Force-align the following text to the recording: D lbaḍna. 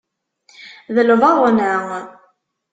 D 0.95 0.97
lbaḍna. 1.09 1.73